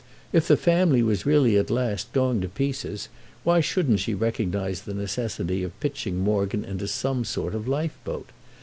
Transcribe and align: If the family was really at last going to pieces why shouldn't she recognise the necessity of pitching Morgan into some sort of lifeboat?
If 0.33 0.47
the 0.47 0.57
family 0.57 1.03
was 1.03 1.27
really 1.27 1.57
at 1.59 1.69
last 1.69 2.11
going 2.11 2.41
to 2.41 2.49
pieces 2.49 3.07
why 3.43 3.59
shouldn't 3.59 3.99
she 3.99 4.15
recognise 4.15 4.81
the 4.81 4.95
necessity 4.95 5.61
of 5.61 5.79
pitching 5.79 6.17
Morgan 6.17 6.65
into 6.65 6.87
some 6.87 7.23
sort 7.23 7.53
of 7.53 7.67
lifeboat? 7.67 8.29